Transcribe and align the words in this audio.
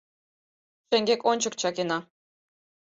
Шеҥгек-ончык 0.87 1.53
чакена. 1.61 1.99